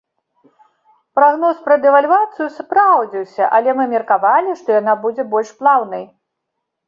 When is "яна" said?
4.81-4.93